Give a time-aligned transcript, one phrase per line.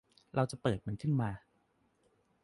[0.35, 1.29] เราจะเปิดมันขึ้นมา